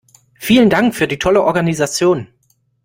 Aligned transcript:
Vielen 0.39 0.71
Dank 0.71 0.95
für 0.95 1.07
die 1.07 1.19
tolle 1.19 1.43
Organisation. 1.43 2.27